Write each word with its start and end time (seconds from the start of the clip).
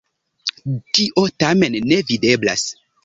Tio 0.95 1.25
tamen 1.43 1.77
ne 1.93 2.01
videblas. 2.09 2.65